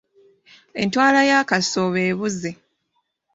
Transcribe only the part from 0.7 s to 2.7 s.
Entwala ya Kasooba ebuze.